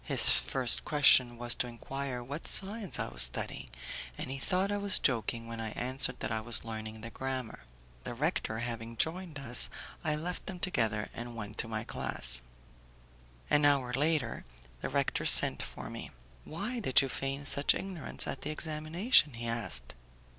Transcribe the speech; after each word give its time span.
His 0.03 0.31
first 0.31 0.83
question 0.83 1.37
was 1.37 1.53
to 1.53 1.67
enquire 1.67 2.23
what 2.23 2.47
science 2.47 2.97
I 2.97 3.09
was 3.09 3.21
studying, 3.21 3.69
and 4.17 4.31
he 4.31 4.39
thought 4.39 4.71
I 4.71 4.77
was 4.77 4.97
joking 4.97 5.45
when 5.47 5.61
I 5.61 5.73
answered 5.73 6.19
that 6.21 6.31
I 6.31 6.41
was 6.41 6.65
learning 6.65 7.01
the 7.01 7.11
grammar. 7.11 7.59
The 8.03 8.15
rector 8.15 8.57
having 8.65 8.97
joined 8.97 9.37
us, 9.37 9.69
I 10.03 10.15
left 10.15 10.47
them 10.47 10.57
together, 10.57 11.09
and 11.13 11.35
went 11.35 11.59
to 11.59 11.67
my 11.67 11.83
class. 11.83 12.41
An 13.51 13.63
hour 13.63 13.93
later, 13.93 14.43
the 14.79 14.89
rector 14.89 15.23
sent 15.23 15.61
for 15.61 15.87
me. 15.87 16.09
"Why 16.45 16.79
did 16.79 17.03
you 17.03 17.07
feign 17.07 17.45
such 17.45 17.75
ignorance 17.75 18.25
at 18.25 18.41
the 18.41 18.49
examination?" 18.49 19.33
he 19.35 19.45
asked. 19.45 19.93